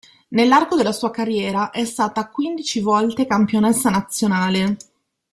[0.29, 4.77] Nell'arco della sua carriera è stata quindici volte campionessa nazionale.